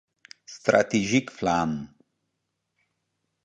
ستراتیژیک 0.53 1.25
پلان 1.37 1.71